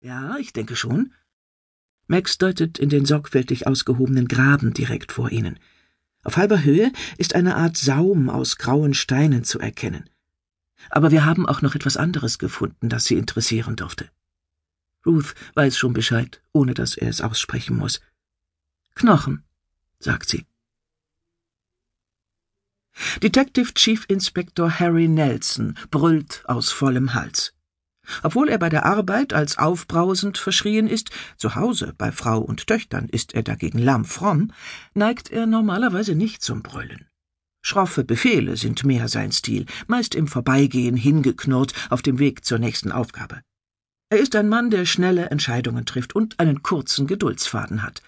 [0.00, 1.12] Ja, ich denke schon.
[2.06, 5.58] Max deutet in den sorgfältig ausgehobenen Graben direkt vor ihnen.
[6.22, 10.08] Auf halber Höhe ist eine Art Saum aus grauen Steinen zu erkennen.
[10.90, 14.10] Aber wir haben auch noch etwas anderes gefunden, das Sie interessieren dürfte.
[15.04, 18.00] Ruth weiß schon Bescheid, ohne dass er es aussprechen muss.
[18.94, 19.44] Knochen,
[19.98, 20.46] sagt sie.
[23.22, 27.54] Detective Chief Inspector Harry Nelson brüllt aus vollem Hals.
[28.22, 33.08] Obwohl er bei der Arbeit als aufbrausend verschrien ist, zu Hause bei Frau und Töchtern
[33.08, 34.52] ist er dagegen lammfromm,
[34.94, 37.06] neigt er normalerweise nicht zum Brüllen.
[37.60, 42.92] Schroffe Befehle sind mehr sein Stil, meist im Vorbeigehen hingeknurrt auf dem Weg zur nächsten
[42.92, 43.42] Aufgabe.
[44.10, 48.00] Er ist ein Mann, der schnelle Entscheidungen trifft und einen kurzen Geduldsfaden hat.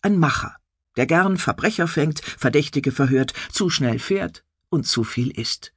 [0.00, 0.54] Ein Macher,
[0.96, 5.72] der gern Verbrecher fängt, Verdächtige verhört, zu schnell fährt und zu viel isst.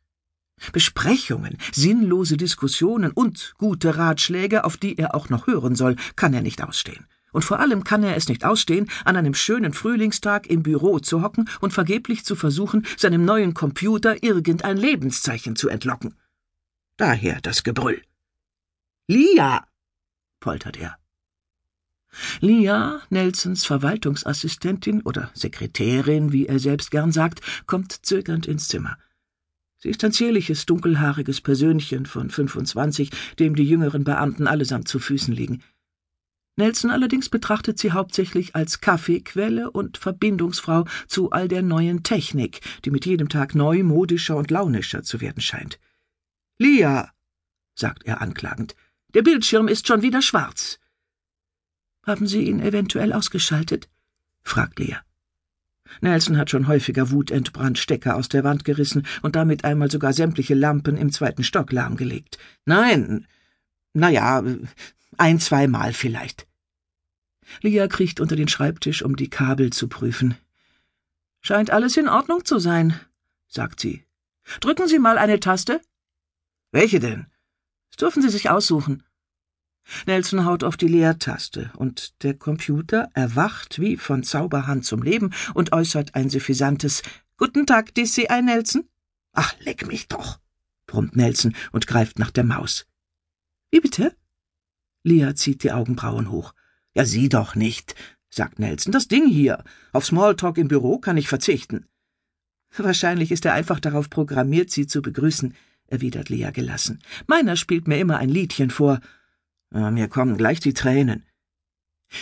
[0.71, 6.41] Besprechungen, sinnlose Diskussionen und gute Ratschläge, auf die er auch noch hören soll, kann er
[6.41, 7.05] nicht ausstehen.
[7.31, 11.21] Und vor allem kann er es nicht ausstehen, an einem schönen Frühlingstag im Büro zu
[11.23, 16.15] hocken und vergeblich zu versuchen, seinem neuen Computer irgendein Lebenszeichen zu entlocken.
[16.97, 18.01] Daher das Gebrüll.
[19.07, 19.65] Lia!
[20.39, 20.97] poltert er.
[22.39, 28.97] Lia, Nelsons Verwaltungsassistentin oder Sekretärin, wie er selbst gern sagt, kommt zögernd ins Zimmer.
[29.83, 35.33] Sie ist ein zierliches, dunkelhaariges Persönchen von 25, dem die jüngeren Beamten allesamt zu Füßen
[35.33, 35.61] liegen.
[36.55, 42.91] Nelson allerdings betrachtet sie hauptsächlich als Kaffeequelle und Verbindungsfrau zu all der neuen Technik, die
[42.91, 45.81] mit jedem Tag neu, modischer und launischer zu werden scheint.
[46.57, 47.11] Lia,
[47.75, 48.77] sagt er anklagend,
[49.13, 50.79] der Bildschirm ist schon wieder schwarz.
[52.03, 53.89] Haben Sie ihn eventuell ausgeschaltet?
[54.43, 55.03] fragt Lia.
[56.01, 60.55] Nelson hat schon häufiger wutentbrannt Stecker aus der Wand gerissen und damit einmal sogar sämtliche
[60.55, 62.37] Lampen im zweiten Stock lahmgelegt.
[62.65, 63.27] Nein,
[63.93, 64.43] na ja,
[65.17, 66.47] ein, zweimal vielleicht.
[67.61, 70.35] Lia kriecht unter den Schreibtisch, um die Kabel zu prüfen.
[71.41, 72.99] Scheint alles in Ordnung zu sein,
[73.47, 74.03] sagt sie.
[74.61, 75.81] Drücken Sie mal eine Taste.
[76.71, 77.27] Welche denn?
[77.89, 79.03] Das dürfen Sie sich aussuchen.
[80.05, 85.73] Nelson haut auf die Leertaste, und der Computer erwacht wie von Zauberhand zum Leben und
[85.73, 87.01] äußert ein suffisantes
[87.37, 88.87] Guten Tag, DCI Nelson.
[89.33, 90.39] Ach, leck mich doch,
[90.87, 92.85] brummt Nelson und greift nach der Maus.
[93.71, 94.15] Wie bitte?
[95.03, 96.53] Lia zieht die Augenbrauen hoch.
[96.93, 97.95] Ja, sieh doch nicht,
[98.29, 98.91] sagt Nelson.
[98.91, 99.63] Das Ding hier.
[99.91, 101.87] Auf Smalltalk im Büro kann ich verzichten.
[102.77, 105.53] Wahrscheinlich ist er einfach darauf programmiert, Sie zu begrüßen,
[105.87, 107.01] erwidert Lia gelassen.
[107.27, 108.99] Meiner spielt mir immer ein Liedchen vor,
[109.73, 111.25] mir kommen gleich die Tränen.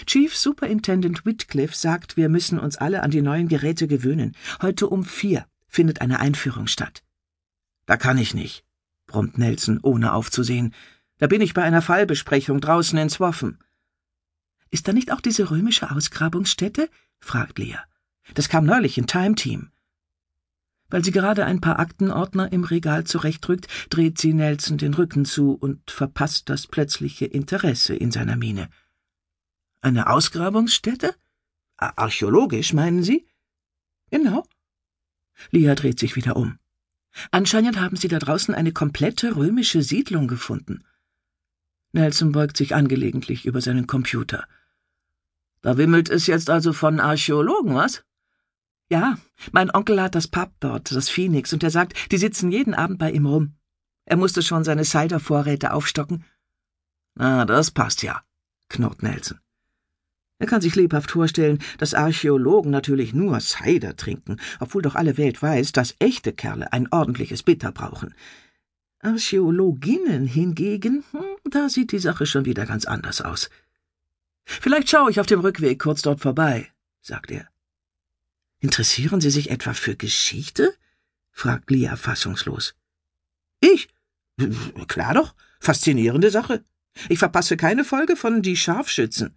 [0.05, 4.35] Chief Superintendent Whitcliffe sagt, wir müssen uns alle an die neuen Geräte gewöhnen.
[4.61, 7.03] Heute um vier findet eine Einführung statt.
[7.85, 8.63] Da kann ich nicht,
[9.05, 10.73] brummt Nelson, ohne aufzusehen.
[11.17, 13.59] Da bin ich bei einer Fallbesprechung draußen in Swaffen.
[14.69, 16.89] Ist da nicht auch diese römische Ausgrabungsstätte?
[17.19, 17.77] fragt Lea.
[18.33, 19.71] Das kam neulich in Time Team.
[20.91, 25.53] Weil sie gerade ein paar Aktenordner im Regal zurechtdrückt, dreht sie Nelson den Rücken zu
[25.53, 28.69] und verpasst das plötzliche Interesse in seiner Miene.
[29.81, 31.15] Eine Ausgrabungsstätte?
[31.77, 33.25] Archäologisch, meinen Sie?
[34.11, 34.45] Genau.
[35.49, 36.59] Lia dreht sich wieder um.
[37.31, 40.83] Anscheinend haben Sie da draußen eine komplette römische Siedlung gefunden.
[41.93, 44.45] Nelson beugt sich angelegentlich über seinen Computer.
[45.61, 48.03] Da wimmelt es jetzt also von Archäologen, was?
[48.91, 49.17] Ja,
[49.53, 52.99] mein Onkel hat das Pub dort, das Phoenix, und er sagt, die sitzen jeden Abend
[52.99, 53.53] bei ihm rum.
[54.03, 56.25] Er musste schon seine Cider-Vorräte aufstocken.
[57.15, 58.21] Na, das passt ja,
[58.67, 59.39] knurrt Nelson.
[60.39, 65.41] Er kann sich lebhaft vorstellen, dass Archäologen natürlich nur Cider trinken, obwohl doch alle Welt
[65.41, 68.13] weiß, dass echte Kerle ein ordentliches Bitter brauchen.
[68.99, 73.49] Archäologinnen hingegen, hm, da sieht die Sache schon wieder ganz anders aus.
[74.43, 76.67] Vielleicht schaue ich auf dem Rückweg kurz dort vorbei,
[76.99, 77.47] sagt er.
[78.61, 80.73] Interessieren Sie sich etwa für Geschichte?
[81.31, 82.75] fragt Lia fassungslos.
[83.59, 83.89] Ich?
[84.87, 85.35] Klar doch.
[85.59, 86.63] Faszinierende Sache.
[87.09, 89.35] Ich verpasse keine Folge von Die Scharfschützen.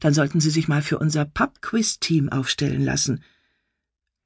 [0.00, 3.22] Dann sollten Sie sich mal für unser Pub-Quiz-Team aufstellen lassen.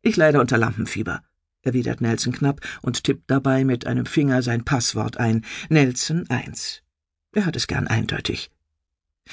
[0.03, 1.23] Ich leide unter Lampenfieber,
[1.63, 5.45] erwidert Nelson knapp und tippt dabei mit einem Finger sein Passwort ein.
[5.71, 6.83] Nelson eins.
[7.33, 8.51] Er hat es gern eindeutig.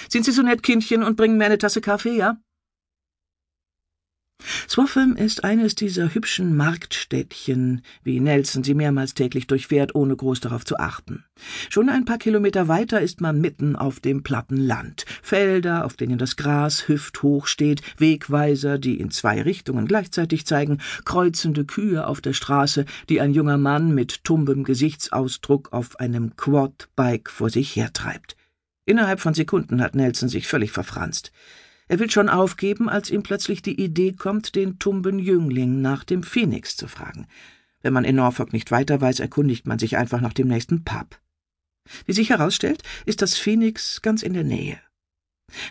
[0.09, 2.41] Sind Sie so nett, Kindchen, und bringen mir eine Tasse Kaffee, ja?
[4.75, 10.65] Swaffham ist eines dieser hübschen Marktstädtchen, wie Nelson sie mehrmals täglich durchfährt, ohne groß darauf
[10.65, 11.23] zu achten.
[11.69, 15.05] Schon ein paar Kilometer weiter ist man mitten auf dem platten Land.
[15.21, 21.63] Felder, auf denen das Gras hüfthoch steht, Wegweiser, die in zwei Richtungen gleichzeitig zeigen, kreuzende
[21.63, 27.49] Kühe auf der Straße, die ein junger Mann mit tumbem Gesichtsausdruck auf einem Quadbike vor
[27.49, 28.35] sich hertreibt.
[28.85, 31.31] Innerhalb von Sekunden hat Nelson sich völlig verfranst.
[31.87, 36.23] Er will schon aufgeben, als ihm plötzlich die Idee kommt, den tumben Jüngling nach dem
[36.23, 37.27] Phoenix zu fragen.
[37.81, 41.19] Wenn man in Norfolk nicht weiter weiß, erkundigt man sich einfach nach dem nächsten Pub.
[42.05, 44.79] Wie sich herausstellt, ist das Phoenix ganz in der Nähe.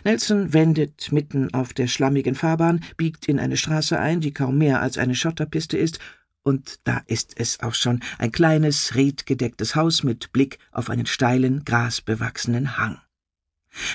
[0.05, 4.81] Nelson wendet mitten auf der schlammigen Fahrbahn, biegt in eine Straße ein, die kaum mehr
[4.81, 5.99] als eine Schotterpiste ist,
[6.43, 11.65] und da ist es auch schon ein kleines, redgedecktes Haus mit Blick auf einen steilen,
[11.65, 12.99] grasbewachsenen Hang.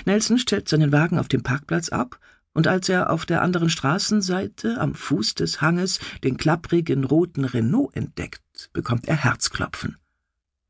[0.05, 2.19] Nelson stellt seinen Wagen auf dem Parkplatz ab,
[2.53, 7.95] und als er auf der anderen Straßenseite am Fuß des Hanges den klapprigen roten Renault
[7.95, 9.97] entdeckt, bekommt er Herzklopfen.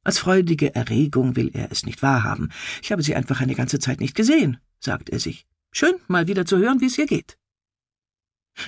[0.04, 2.52] Als freudige Erregung will er es nicht wahrhaben.
[2.82, 5.48] Ich habe sie einfach eine ganze Zeit nicht gesehen, sagt er sich.
[5.72, 7.38] Schön, mal wieder zu hören, wie es ihr geht.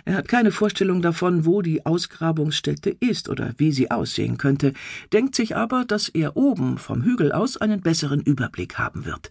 [0.06, 4.74] Er hat keine Vorstellung davon, wo die Ausgrabungsstätte ist oder wie sie aussehen könnte,
[5.12, 9.30] denkt sich aber, dass er oben vom Hügel aus einen besseren Überblick haben wird.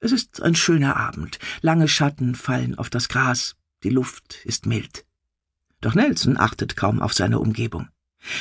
[0.00, 5.06] Es ist ein schöner Abend, lange Schatten fallen auf das Gras, die Luft ist mild.
[5.80, 7.88] Doch Nelson achtet kaum auf seine Umgebung.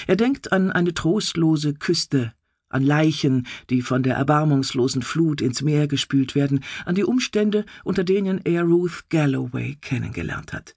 [0.07, 2.33] Er denkt an eine trostlose Küste,
[2.69, 8.03] an Leichen, die von der erbarmungslosen Flut ins Meer gespült werden, an die Umstände, unter
[8.03, 10.75] denen er Ruth Galloway kennengelernt hat.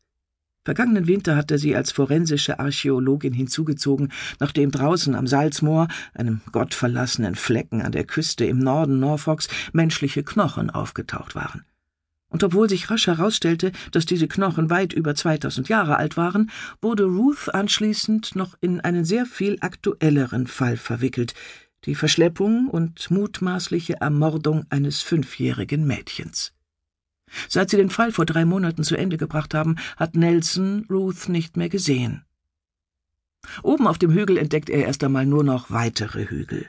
[0.65, 7.35] Vergangenen Winter hat er sie als forensische Archäologin hinzugezogen, nachdem draußen am Salzmoor, einem gottverlassenen
[7.35, 11.65] Flecken an der Küste im Norden Norfolks, menschliche Knochen aufgetaucht waren.
[12.31, 16.51] Und obwohl sich rasch herausstellte, dass diese Knochen weit über 2000 Jahre alt waren,
[16.83, 21.35] wurde Ruth anschließend noch in einen sehr viel aktuelleren Fall verwickelt,
[21.85, 26.53] die Verschleppung und mutmaßliche Ermordung eines fünfjährigen Mädchens.
[27.49, 31.57] Seit sie den Fall vor drei Monaten zu Ende gebracht haben, hat Nelson Ruth nicht
[31.57, 32.25] mehr gesehen.
[33.63, 36.67] Oben auf dem Hügel entdeckt er erst einmal nur noch weitere Hügel.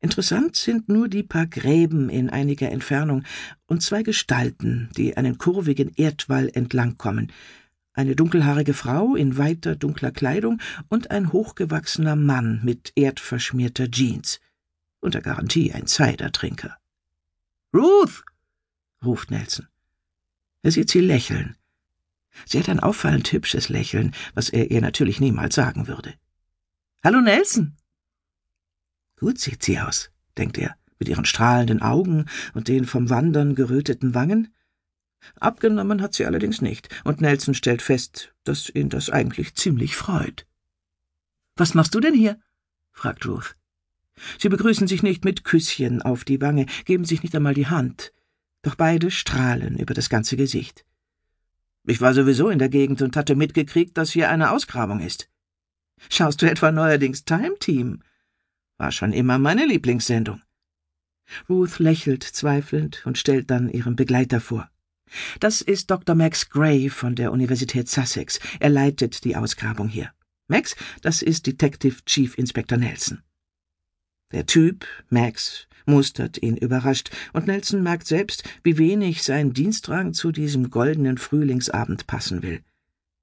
[0.00, 3.24] Interessant sind nur die paar Gräben in einiger Entfernung
[3.66, 7.32] und zwei Gestalten, die einen kurvigen Erdwall entlangkommen.
[7.92, 14.40] Eine dunkelhaarige Frau in weiter dunkler Kleidung und ein hochgewachsener Mann mit erdverschmierter Jeans.
[15.00, 16.76] Unter Garantie ein Cidertrinker.
[17.74, 18.22] Ruth!
[19.04, 19.66] Ruft Nelson.
[20.62, 21.56] Er sieht sie lächeln.
[22.46, 26.14] Sie hat ein auffallend hübsches Lächeln, was er ihr natürlich niemals sagen würde.
[27.02, 27.76] Hallo Nelson.
[29.16, 34.14] Gut sieht sie aus, denkt er, mit ihren strahlenden Augen und den vom Wandern geröteten
[34.14, 34.54] Wangen.
[35.36, 40.46] Abgenommen hat sie allerdings nicht, und Nelson stellt fest, dass ihn das eigentlich ziemlich freut.
[41.56, 42.40] Was machst du denn hier?
[42.92, 43.56] fragt Ruth.
[44.38, 48.12] Sie begrüßen sich nicht mit Küsschen auf die Wange, geben sich nicht einmal die Hand
[48.62, 50.84] doch beide strahlen über das ganze Gesicht.
[51.86, 55.30] Ich war sowieso in der Gegend und hatte mitgekriegt, dass hier eine Ausgrabung ist.
[56.08, 58.02] Schaust du etwa neuerdings Time Team?
[58.76, 60.40] War schon immer meine Lieblingssendung.
[61.48, 64.70] Ruth lächelt zweifelnd und stellt dann ihren Begleiter vor.
[65.40, 66.14] Das ist Dr.
[66.14, 68.40] Max Gray von der Universität Sussex.
[68.58, 70.12] Er leitet die Ausgrabung hier.
[70.48, 73.22] Max, das ist Detective Chief Inspector Nelson.
[74.32, 80.32] Der Typ, Max, mustert ihn überrascht, und Nelson merkt selbst, wie wenig sein Dienstrang zu
[80.32, 82.62] diesem goldenen Frühlingsabend passen will.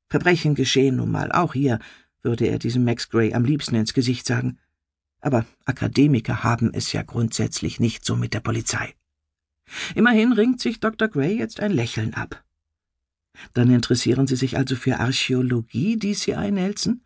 [0.10, 1.80] Verbrechen geschehen nun mal, auch hier,
[2.24, 4.60] würde er diesem Max Gray am liebsten ins Gesicht sagen.
[5.22, 8.94] Aber Akademiker haben es ja grundsätzlich nicht so mit der Polizei.
[9.96, 11.08] Immerhin ringt sich Dr.
[11.08, 12.44] Gray jetzt ein Lächeln ab.
[13.54, 17.02] Dann interessieren Sie sich also für Archäologie, DCI Nelson?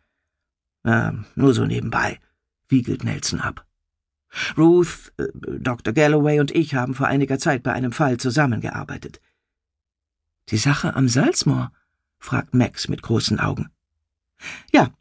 [0.84, 2.20] Ah, nur so nebenbei,
[2.68, 3.66] wiegelt Nelson ab.
[4.58, 5.94] Ruth, äh, Dr.
[5.94, 9.22] Galloway und ich haben vor einiger Zeit bei einem Fall zusammengearbeitet.
[10.50, 11.72] Die Sache am Salzmoor?
[12.20, 13.70] fragt Max mit großen Augen.
[14.72, 14.92] Ja,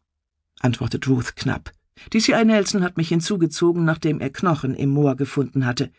[0.61, 1.73] antwortet Ruth knapp.
[2.13, 5.93] DCI Nelson hat mich hinzugezogen, nachdem er Knochen im Moor gefunden hatte.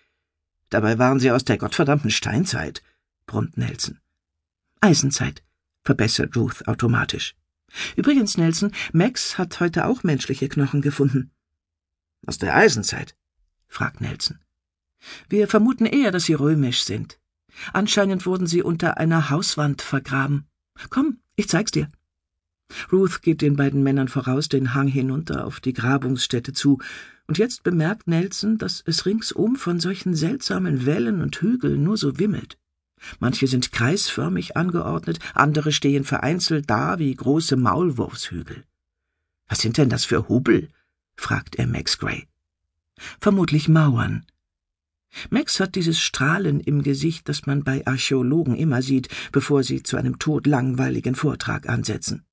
[0.69, 2.81] Dabei waren sie aus der gottverdammten Steinzeit,
[3.27, 3.99] brummt Nelson.
[4.79, 5.43] Eisenzeit,
[5.83, 7.35] verbessert Ruth automatisch.
[7.95, 11.31] Übrigens, Nelson, Max hat heute auch menschliche Knochen gefunden.
[12.25, 13.15] Aus der Eisenzeit?
[13.71, 14.37] Fragt Nelson.
[15.29, 17.19] Wir vermuten eher, dass sie römisch sind.
[17.73, 20.45] Anscheinend wurden sie unter einer Hauswand vergraben.
[20.89, 21.89] Komm, ich zeig's dir.
[22.91, 26.79] Ruth geht den beiden Männern voraus den Hang hinunter auf die Grabungsstätte zu,
[27.27, 32.19] und jetzt bemerkt Nelson, dass es ringsum von solchen seltsamen Wellen und Hügeln nur so
[32.19, 32.57] wimmelt.
[33.19, 38.63] Manche sind kreisförmig angeordnet, andere stehen vereinzelt da wie große Maulwurfshügel.
[39.47, 40.69] Was sind denn das für Hubel?
[41.15, 42.27] fragt er Max Gray.
[43.19, 44.25] Vermutlich Mauern.
[45.29, 49.97] Max hat dieses Strahlen im Gesicht, das man bei Archäologen immer sieht, bevor sie zu
[49.97, 52.23] einem todlangweiligen Vortrag ansetzen.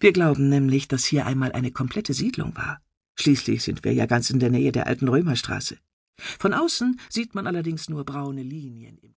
[0.00, 2.80] Wir glauben nämlich, dass hier einmal eine komplette Siedlung war.
[3.18, 5.78] Schließlich sind wir ja ganz in der Nähe der alten Römerstraße.
[6.16, 9.08] Von außen sieht man allerdings nur braune Linien im